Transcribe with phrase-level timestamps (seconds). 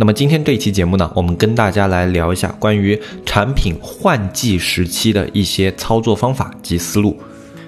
[0.00, 2.96] 那么今天这一期节目呢，我们跟大家来聊一下关于
[3.26, 7.18] 产品换季时期的一些操作方法及思路。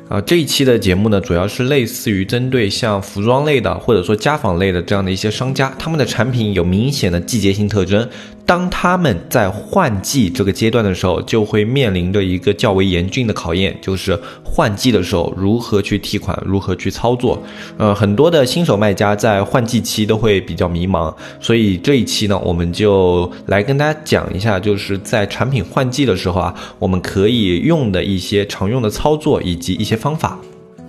[0.09, 8.09] 啊，这一期的节目呢，主要是类似于针对像服装类的或者说家纺类的这样的一些商家，他们的产品有明显的季节性特征。
[8.51, 17.41] 当他们在换季这个阶段的时候，就会面临着一个较为严峻的考验，就是换季的时候如何去提款，如何去操作。
[17.79, 30.37] 呃，很多的新手卖家在换季期都会比较迷茫，所以这一期呢，我们就来跟大家讲一下，就是在产品换季的时候啊，我们可以用的一些常用的操作以及一些方法。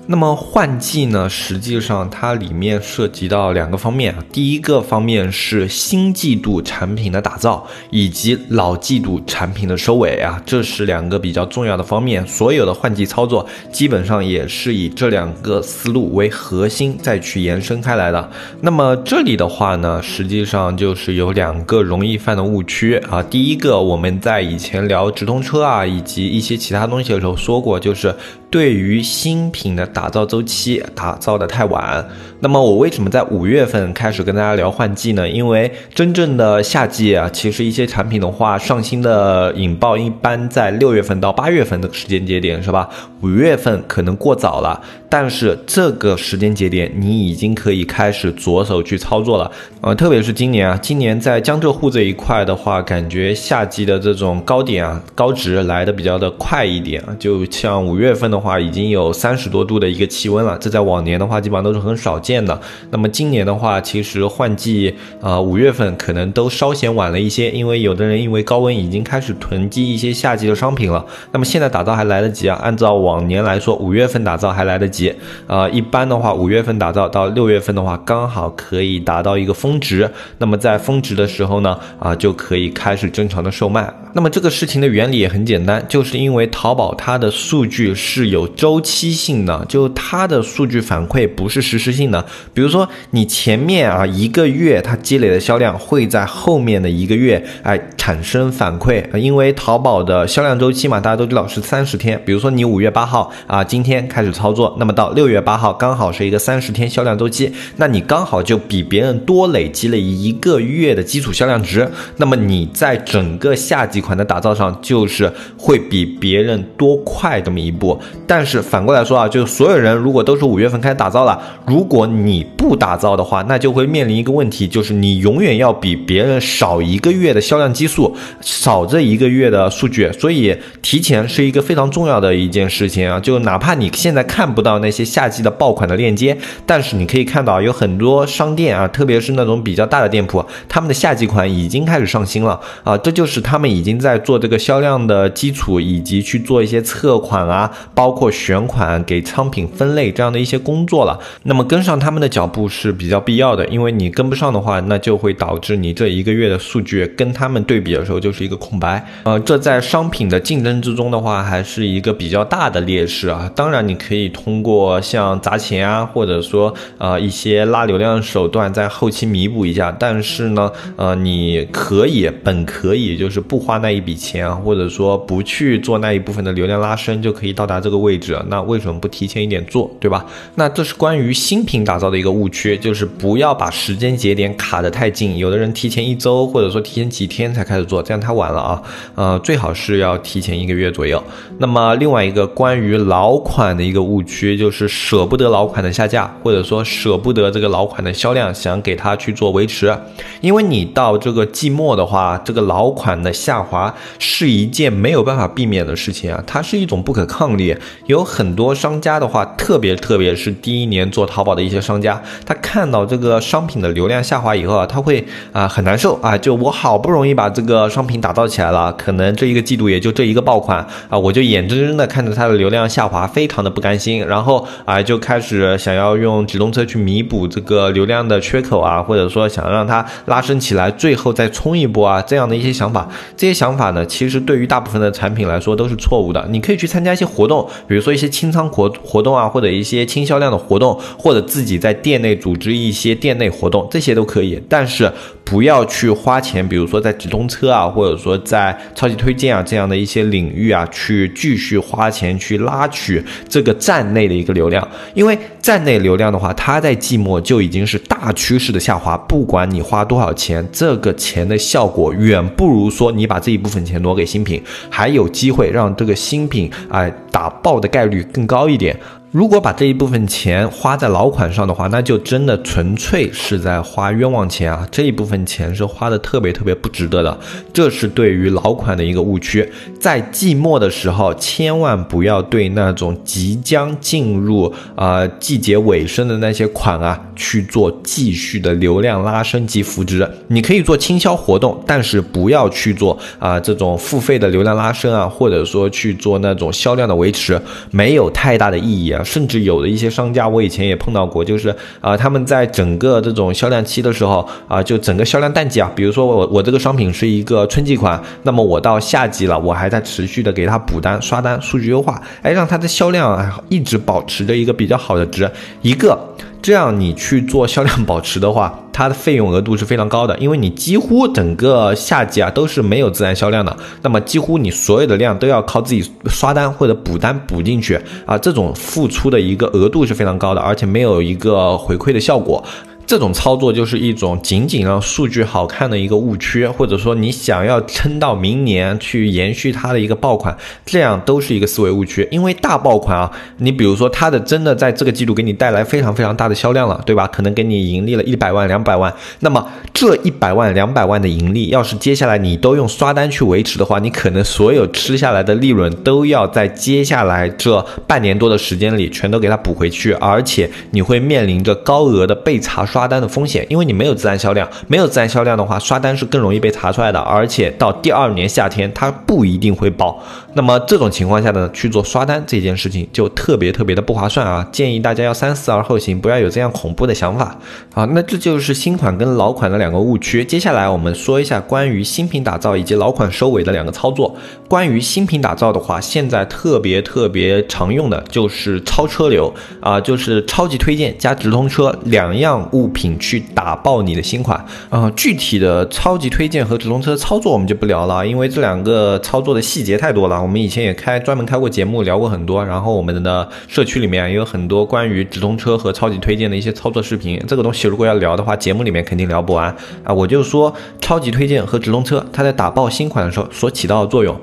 [0.08, 4.14] 那么换季呢，实际上它里面涉及到两个方面。
[4.32, 12.28] 第一个方面是新季度产品的打造，以及老季度产品的收尾啊，这是两个比较重要的方面。
[12.28, 18.30] 所有的换季操作基本上也是以这两个思路为核心再去延伸开来的。
[18.60, 23.24] 那么这里的话呢，实际上就是有两个容易犯的误区啊。
[23.24, 28.14] 第一个，我们在以前聊直通车啊，以及一些其他东西的时候说过，就是
[28.50, 29.91] 对于新品的。
[29.94, 32.06] 打造周期打造的太晚，
[32.40, 35.28] 那么我为什么在五月份开始跟大家聊换季呢？
[35.28, 42.90] 因为真正的夏季啊，其实一些产品的话上新的引爆一般在六月份到八月份的时间节点是吧？
[43.22, 49.52] 五月份可能过早了，但是这个时间节点你已经可以开始着手去操作了。
[49.82, 59.81] 呃，特别是今年啊，今年在江浙沪这一块的话，感觉夏季的这种高点啊高值来的比较的快一点，就像五月份的话，已经有三十多度。
[59.82, 62.58] 的一个气温了，这在往年的话基本上都是很少见的。
[62.92, 71.06] 那么今年的话，其实换季啊，五月份可能都稍显晚了一些，因为有的人因为高温已经开始囤积一些夏季的商品了。
[71.32, 75.14] 那么现在打造还来得及啊，按照往年来说，五月份打造还来得及
[75.48, 75.68] 啊。
[75.68, 80.10] 一般的话，五月份打造到六月份的话，刚好可以达到一个峰值。
[80.38, 83.92] 那么在峰值的时候呢，啊就可以开始正常的售卖。
[84.14, 89.66] 那么这个事情的原理也很简单，就是因为淘宝它的数据是有周期性的。
[89.72, 102.22] 就它的数据反馈不是实时性的，比如说你前面啊一个月它积累的销量会在后面的一个月哎产生反馈，因为淘宝的销量周期嘛，大家都知道是三十天。
[102.26, 117.98] 比如说你五月八号啊今天开始操作，那么到六月八号刚好是一个三十天销量周期，那你刚好就比别人多累积了一个月的基础销量值，那么你在整个夏季款的打造上就是会比别人多快这么一步。
[118.28, 130.12] 但是反过来说啊，就所有人如果都是五月份开始打造了，如果你不打造的话，那就会面临一个问题，就是你永远要比别人少一个月的销量基数，少这一个月的数据。
[130.14, 133.20] 所以提前是一个非常重要的一件事情啊！
[133.20, 136.36] 就哪怕你现在看不到那些夏季的爆款的链接，
[136.66, 142.98] 但是你可以看到有很多商店啊，特别是那种比较大的店铺，他们的夏季款已经开始上新了啊！
[142.98, 149.51] 这就是他们已经在做这个销量的基础，以及去做一些测款啊，包括选款给仓。
[149.52, 159.06] 品分类这样的一些工作了，那么跟上他们的脚步是比较必要的，因为你跟不上的话，那就会导致你这一个月的数据跟他们对比的时候就是一个空白。
[159.24, 163.52] 呃，这在商品的竞争之中的话，还是一个比较大的劣势啊。
[163.54, 169.92] 当然，你可以通过像砸钱啊，或者说呃一些拉流量手段在后期弥补一下。
[170.00, 178.40] 但是呢，呃，你可以本可以就是不花那一笔钱啊，或者说不去做那一部分的流量拉伸，就可以到达这个位置。
[178.48, 179.41] 那为什么不提前？
[179.42, 180.26] 一点做对吧？
[180.56, 185.38] 那这是关于新品打造的一个误区，就是不要把时间节点卡得太近。
[185.38, 188.84] 有的人提前一周，或者说提前几天才开始做，这样太晚了啊。
[189.16, 191.22] 呃，最好是要提前一个月左右。
[191.58, 199.98] 那么另外一个关于老款的一个误区，就是舍不得老款的下架，或者说舍不得这个老款的销量，想给它去做维持。
[200.42, 207.76] 因为你到这个季末的话，这个老款的下滑是一件没有办法避免的事情啊，它是一种不可抗力。
[208.06, 209.31] 有很多商家的。
[209.32, 233.08] 话特别特别是第一年做淘宝的一些商家，他看到这个商品的流量下滑以后啊，他会啊很难受啊，就我好不容易把这个商品打造起来了，可能这一个季度也就这一个爆款啊，我就眼睁睁的看着它的流量下滑，非常的不甘心，然后啊就开始想要用直通车去弥补这个流量的缺口啊，或者说想让它拉升起来，最后再冲一波啊，这样的一些想法，
[233.38, 236.46] 这些想法呢，其实对于大部分的产品来说都是错误的。
[236.50, 244.60] 你可以去参加一些活动，比如说一些清仓活活活动啊，或者一些轻销量的活动，或者自己在店内组织一些店内活动，这些都可以。
[244.68, 245.12] 但是
[245.52, 268.98] 不要去花钱，比如说在直通车啊，或者说在超级推荐啊这样的一些领域啊，去继续花钱去拉取这个站内的一个流量，因为站内流量的话，它在季末就已经是大趋势的下滑，不管你花多少钱，这个钱的效果远不如说你把这一部分钱挪给新品，还有机会让这个新品啊打爆的概率更高一点。
[269.32, 274.86] 如果把这一部分钱花在老款上的话，那就真的纯粹是在花冤枉钱啊！
[274.92, 277.40] 这一部分钱是花的特别特别不值得的，
[277.72, 279.66] 这是对于老款的一个误区。
[279.98, 290.30] 在季末的时候，千万不要对那种即将进入啊季节尾声的那些款啊去做继续的流量拉升及扶植。
[290.50, 297.58] 你可以做倾销活动，但是不要去做啊这种付费的流量拉升啊，或者说去做那种销量的维持，
[297.92, 299.21] 没有太大的意义啊。
[299.24, 315.50] 甚至有的一些商家，我以前也碰到过，就是啊，他们在整个这种销量期的时候啊，就整个销量淡季啊，比如说我我这个商品是一个春季款，那么我到夏季了，我还在持续的给他补单、刷单、数据优化，哎，让它的销量啊一直保持着一个比较好的值，
[315.82, 316.18] 一个。
[316.62, 332.64] 这样你去做销量保持的话，它的费用额度是非常高的，因为你几乎整个夏季啊都是没有自然销量的，那么几乎你所有的量都要靠自己刷单或者补单补进去啊，这种付出的一个额度是非常高的，而且没有一个回馈的效果。
[333.12, 342.26] 这种操作就是一种仅仅让数据好看的一个误区，或者说你想要撑到明年去延续它的一个爆款，这样都是一个思维误区。
[342.32, 347.28] 因为大爆款啊，你比如说它的真的在这个季度给你带来非常非常大的销量了，对吧？
[347.28, 349.14] 可能给你盈利了一百万、两百万。
[349.42, 363.01] 那么这一百万、两百万的盈利，要是接下来你都用刷单去维持的话，你可能所有吃下来的利润都要在接下来这半年多的时间里全都给它补回去，而且你会面临着高额的被查刷。
[363.02, 370.22] 刷单的风险，因为你没有自然销量，没有自然销量的话，刷单是更容易被查出来的，而且到第二年夏天它不一定会爆。
[370.54, 374.68] 那么这种情况下呢，去做刷单这件事情就特别特别的不划算啊！
[374.72, 377.58] 建议大家要三思而后行，不要有这样恐怖的想法
[377.96, 378.06] 啊！
[378.12, 380.46] 那这就是新款跟老款的两个误区。
[380.46, 384.36] 接下来我们说一下关于新品打造以及老款收尾的两个操作。
[384.68, 392.92] 关于新品打造的话，现在特别特别常用的就是超车流啊，就是超级推荐加直通车两样物。
[392.92, 395.10] 品去打爆你的新款啊！
[395.16, 400.41] 具体的超级推荐和直通车操作我们就不聊了，因为这两个操作的细节太多了。
[400.42, 407.42] 我们以前也开专门开过节目聊过很多，然后我们的社区里面也有很多关于直通车和超级推荐的一些操作视频。
[407.48, 410.14] 这个东西如果要聊的话，节目里面肯定聊不完啊！
[410.14, 414.36] 我就说超级推荐和直通车，它在打爆新款的时候所起到的作用。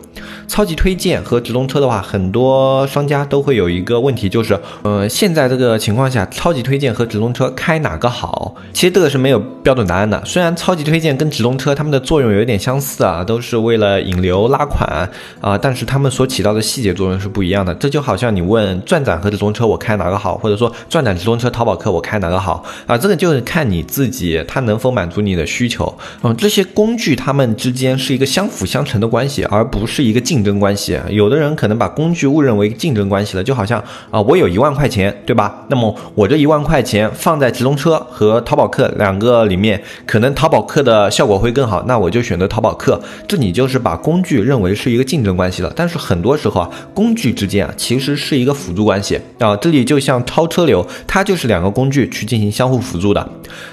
[0.47, 8.55] 超级推荐和直通车的话，很多商家都会有一个问题，就是，呃，现在这个情况下，超级推荐和直通车开哪个好？
[8.73, 10.23] 其实这个是没有标准答案的。
[10.25, 15.09] 虽然超级推荐跟直通车它们的作用有点相似啊，都是为了引流拉款
[15.41, 17.75] 啊，但是它们所起到的细节作用是不一样的。
[17.75, 22.97] 这就好像你问转展和直通车我开哪个好，或者说转展直通车淘宝客我开哪个好啊？
[22.97, 25.93] 这个就是看你自己它能否满足你的需求。
[26.23, 30.99] 嗯，这些工具它们之间是一个相辅相成的关系，而不是一个竞争关系。
[31.11, 35.65] 有的人可能把工具误认为竞争关系了，就好像啊，我有一万块钱，对吧？
[35.69, 43.01] 那么我这一万块钱放在直通车和淘宝客两个里面，可能淘宝客的效果会更好，那我就选择淘宝客。
[43.27, 45.73] 这你就是把工具认为是一个竞争关系了。
[45.77, 49.55] 但是很多时候啊，工具之间啊其实是一个辅助关系啊。
[49.57, 53.29] 这里就像超车流，它就是两个工具去进行相互辅助的。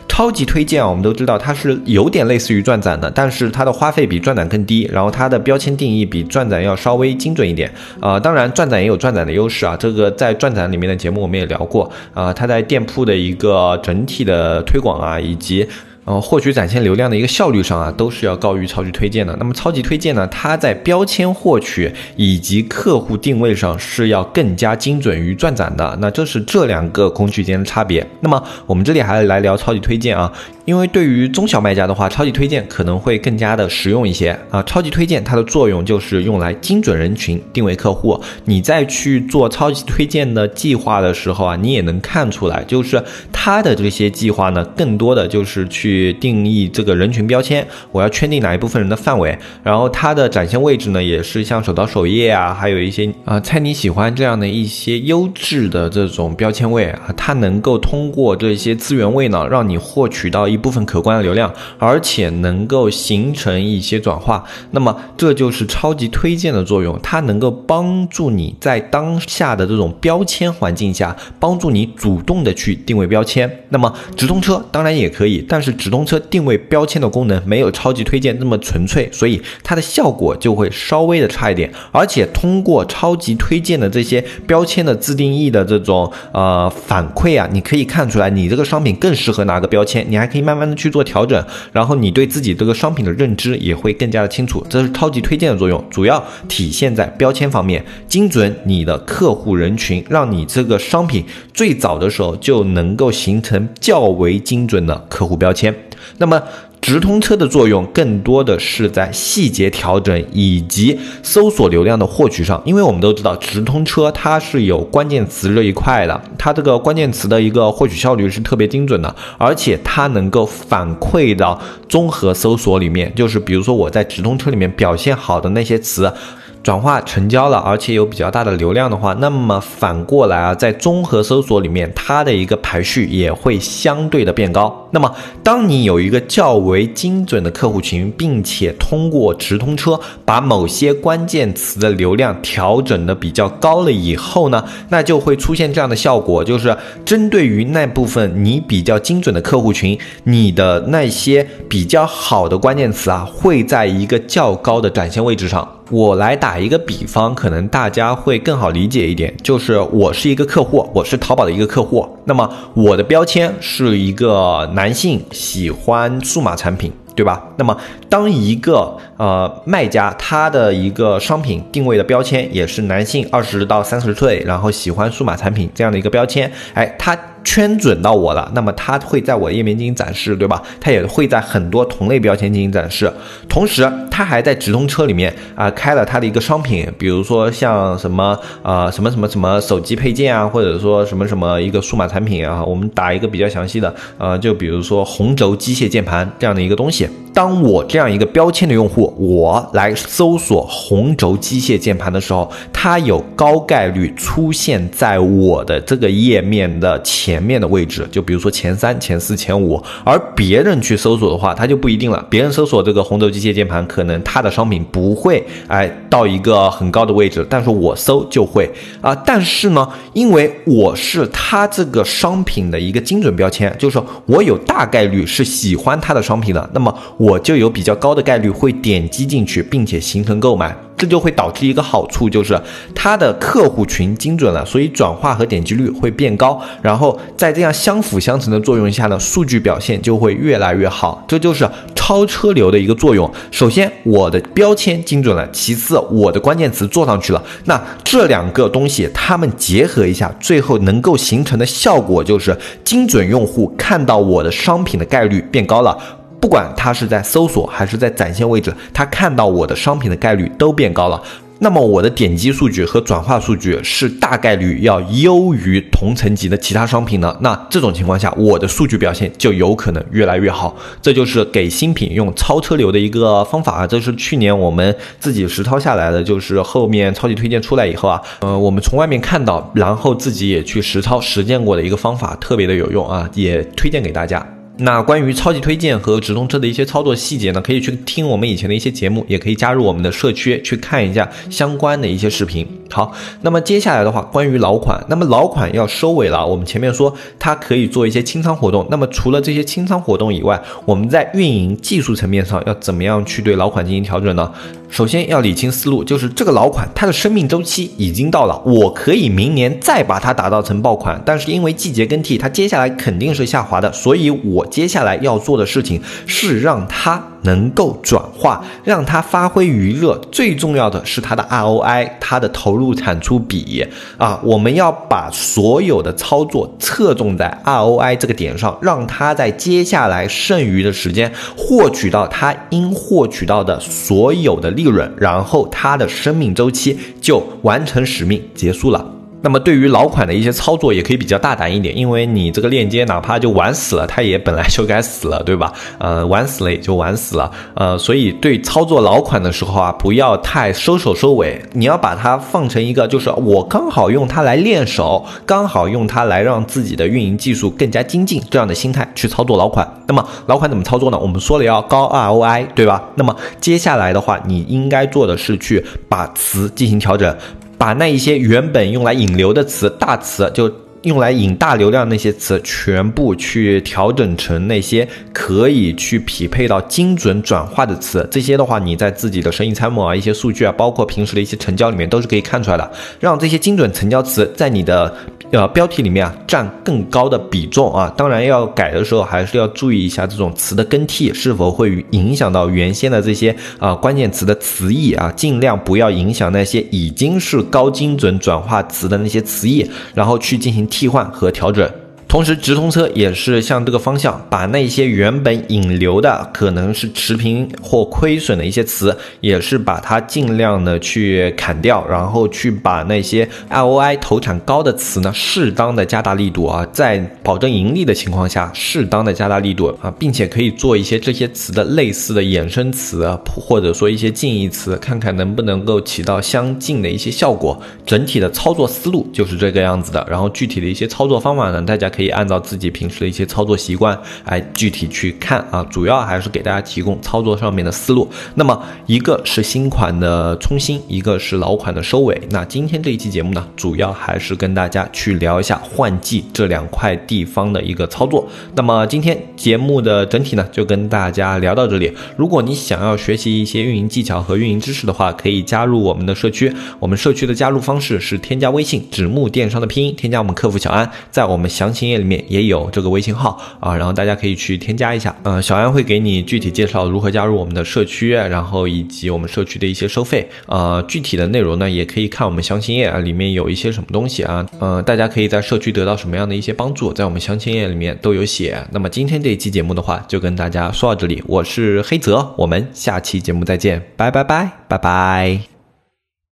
[0.07, 8.19] 超级推荐啊，我们都知道它是有点类似于转展的，但是它的花费比转展更低，然后它的标签定义比转展要稍微精准一点啊。
[8.19, 12.33] 当然，转展也有转展的优势啊，这个在转展里面的节目我们也聊过啊。
[12.33, 15.67] 它在店铺的一个整体的推广啊，以及
[16.05, 19.35] 呃，获取展现流量的一个效率上啊，都是要高于超级推荐的。
[19.37, 25.97] 那么超级推荐呢，它在标签获取以及客户定位上是要更加精准于转展的。
[25.99, 28.05] 那这是这两个工具间的差别。
[28.21, 30.31] 那么我们这里还来聊超级推荐啊。
[30.65, 34.63] 因为对于中小卖家的话，超级推荐可能会更加的实用一些啊。
[34.63, 38.19] 超级推荐它的作用就是用来精准人群、定位客户。
[38.45, 49.37] 你在去做超级推荐的计划的时候啊，你也能看出来，就是它的这些计划呢，更多的就是去去定义这个人群标签，我要圈定哪一部分人的范围。
[49.61, 60.45] 然后它的展现位置呢，也是像手到首页啊，还有一些啊猜你喜欢这样的一些优质的这种标签位啊，它能够通过这些资源位呢，让你获取到。
[60.45, 73.49] 一部分可观的流量，而且能够形成一些转化，那么这就是超级推荐的作用，它能够帮助你在当下的这种标签环境下，帮助你主动的去定位标签。
[73.69, 81.69] 那么直通车当然也可以，但是直通车定位标签的功能没有超级推荐那么纯粹，所以它的效果就会稍微的差一点。
[81.91, 90.45] 而且通过超级推荐的这些标签的自定义的这种呃反馈啊，你可以看出来你这个商品更适合哪个标签，你还可以。
[90.45, 105.74] 慢慢的去做调整，然后你对自己这个商品的认知也会更加的清楚，这是超级推荐的作用，主要体现在标签方面，精准你的客户人群，让你这个商品最早的时候就能够形成较为精准的客户标签，
[106.17, 106.41] 那么。
[106.81, 126.13] 直通车的作用更多的是在细节调整以及搜索流量的获取上，因为我们都知道直通车它是有关键词这一块的，它这个关键词的一个获取效率是特别精准的，而且它能够反馈到综合搜索里面，就是比如说我在直通车里面表现好的那些词。
[126.61, 134.84] 转化成交了，而且有比较大的流量的话，那么反过来啊，在综合搜索里面，它的一个排序也会相对的变高。
[134.95, 146.73] 那么，当你有一个较为精准的客户群，并且通过直通车把某些关键词的流量调整的比较高了以后呢，那就会出现这样的效果，就是
[147.03, 155.69] 针对于那部分你比较精准的客户群，你的那些比较好的关键词啊，会在一个较高的展现位置上。
[155.91, 159.31] 我来打一个比方，可能大家会更好理解一点。
[159.43, 167.43] 就是我是一个客户，我是淘宝的一个客户，那么我的标签是一个男男性喜欢数码产品，对吧？
[167.57, 167.75] 那么
[168.07, 177.17] 当一个呃卖家他的一个商品定位的标签也是男性二十到三十岁，然后喜欢数码产品这样的一个标签，哎，他。
[177.45, 180.61] 圈准到我了，那么它会在我页面进行展示，对吧？
[180.81, 183.09] 它也会在很多同类标签进行展示，
[183.47, 197.07] 同时它还在直通车里面啊开了它的一个商品，比如说像什么啊什么什么什么手机配件啊，或者说什么什么一个数码产品啊，我们打一个比较详细的，呃，就比如说红轴机械键盘这样的一个东西。
[197.35, 209.83] 当我这样一个标签的用户，我来搜索红轴机械键盘的时候，它有高概率出现在我的这个页面的前面的位置，就比如说前三、前四、前五。
[210.05, 212.25] 而别人去搜索的话，它就不一定了。
[212.29, 219.13] 别人搜索这个红轴机械键盘，可能它的商品不会哎到一个很高的位置，但是我搜就会啊。
[219.25, 226.97] 但是呢，因为我是它这个商品的一个精准标签，就是说我有大概率是喜欢它的商品的，那么。
[227.25, 232.55] 我就有比较高的概率会点击进去，并且形成购买，这就会导致一个好处，就是
[232.93, 236.61] 它的客户群精准了，所以转化和点击率会变高。
[236.83, 241.23] 然后在这样相辅相成的作用下呢，数据表现就会越来越好。
[241.27, 243.27] 这就是超车流的一个作用。
[243.49, 247.43] 首先，我的标签精准了；其次，我的关键词做上去了。
[247.63, 255.97] 那这两个东西它们结合一下，最后能够形成的效果就是精准用户看到我的商品的概率变高了。
[256.39, 261.21] 不管他是在搜索还是在展现位置，他看到我的商品的概率都变高了。
[261.59, 267.35] 那么我的点击数据和转化数据是大概率要优于同层级的其他商品呢？
[267.39, 270.75] 那这种情况下，我的数据表现就有可能越来越好。
[271.01, 273.87] 这就是给新品用超车流的一个方法啊！
[273.87, 284.54] 这是去年我们自己实操下来的，就是后面超级推荐出来以后啊，呃，我们从外面看到，然后自己也去实操实践过的一个方法，特别的有用啊，也推荐给大家。
[284.77, 292.67] 那关于超级推荐和直通车的一些操作细节呢，可以去听我们以前的一些节目，也可以加入我们的社区去看一下相关的一些视频。
[292.91, 296.45] 好，那么接下来的话，关于老款，那么老款要收尾了。
[296.45, 304.51] 我们前面说它可以做一些清仓活动，那么除了这些清仓活动以外，我们在运营技术层面上要怎么样去对老款进行调整呢？
[304.95, 320.19] 首先要理清思路，就是这个老款它的生命周期已经到了，我可以明年再把它打造成爆款，但是因为季节更替，它接下来肯定是下滑的，所以我接下来要做的事情是让它能够转化，让它发挥余热。
[320.31, 323.85] 最重要的是它的 ROI，它的投入产出比
[324.17, 334.85] 啊，我们要把所有的操作侧重在 ROI 这个点上，让它在接下来剩余的时间获取到它应获取到的所有的利。
[334.85, 339.14] 润，然后它的生命周期就完成使命结束了。
[339.45, 345.71] 那么对于老款的一些操作也可以比较大胆一点，因为你这个链接哪怕就玩死了，它也本来就该死了，对吧？
[345.99, 347.51] 呃，玩死了也就玩死了。
[347.75, 359.87] 呃，所以对操作老款的时候啊，不要太收手收尾，你要把它放成一个，就是我刚好用它来练手，刚好用它来让自己的运营技术更加精进这样的心态去操作老款。
[360.07, 361.19] 那么老款怎么操作呢？
[361.19, 363.03] 我们说了要高 ROI，对吧？
[363.13, 367.37] 那么接下来的话，你应该做的是去把词进行调整。
[367.77, 370.71] 把那一些原本用来引流的词、大词，就
[371.03, 378.27] 用来引大流量那些词，全部去调整成那些可以去匹配到精准转化的词。
[378.31, 382.91] 这些的话，你在自己的生意参谋啊、一些数据啊，包括平时的一些成交里面，都是可以看出来的。
[383.19, 385.13] 让这些精准成交词在你的。
[385.51, 401.89] 呃，标题里面啊占更高的比重啊，当然要改的时候还是要注意一下这种词的更替是否会影响到原先的这些啊关键词的词义啊，尽量不要影响那些已经是高精准转化词的那些词义，然后去进行替换和调整。
[402.35, 427.81] 同时，直通车也是向这个方向，把那些原本引流的可能是持平或亏损的一些词，也是把它尽量的去砍掉，然后去把那些 ROI 投产高的词呢，适当的加大力度啊，在保证盈利的情况下，适当的加大力度啊，并且可以做一些这些词的类似的衍生词啊，或者说一些近义词，看看能不能够起到相近的一些效果。
[428.05, 432.24] 整体的操作思路就是这个样子的，然后具体的一些操作方法呢，大家可以。
[432.25, 438.27] 可以按照自己平时的一些操作习惯来具体去看啊，主要还是给大家提供操作上面的思路。
[438.55, 442.41] 那么一个是新款的冲新，一个是老款的收尾。
[442.49, 448.49] 那今天这一期节目呢，主要还是跟大家去聊一下换季这两块地方的一个操作。
[448.73, 452.11] 那么今天节目的整体呢，就跟大家聊到这里。
[452.35, 456.73] 如果你想要学习一些运营技巧和运营知识的话，可以加入我们的社区。
[456.99, 462.14] 我们社区的加入方式是添加微信“纸木电商”的拼音，添加我们客服小安，在我们详情页。
[462.17, 465.35] 里面也有这个微信号啊，然后大家可以去添加一下。
[465.43, 470.47] 嗯，小安会给你具体介绍如何加入我们的社区，然后以及我们社区的一些收费。
[470.67, 474.65] 呃，具体的内容呢，也可以看我们详情页啊，里面有一些什么东西啊。
[474.79, 478.77] 嗯，大家可以在社区得到什么样的一些帮助，在我们详情页里面都有写。
[478.91, 481.43] 那么今天这一期节目的话，就跟大家说到这里。
[481.47, 485.74] 我是黑泽，我们下期节目再见，拜拜拜拜拜。